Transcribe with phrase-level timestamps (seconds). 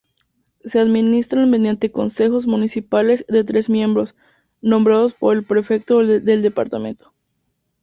[0.63, 4.15] Se administran mediante consejos municipales de tres miembros,
[4.59, 7.13] nombrados por el prefecto del departamento.